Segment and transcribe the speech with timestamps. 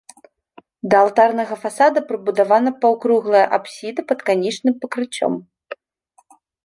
[0.93, 5.33] Да алтарнага фасада прыбудавана паўкруглая апсіда пад канічным пакрыццём.